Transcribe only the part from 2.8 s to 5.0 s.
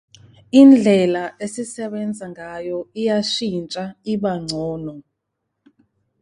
iyashintsha iba ngcono.